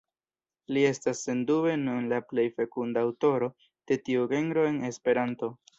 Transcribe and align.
Li 0.77 0.85
estas 0.91 1.21
sendube 1.27 1.75
nun 1.83 2.09
la 2.15 2.21
plej 2.31 2.47
fekunda 2.57 3.07
aŭtoro 3.09 3.53
de 3.93 4.03
tiu 4.09 4.29
genro 4.37 4.71
en 4.73 4.87
Esperanto. 4.93 5.57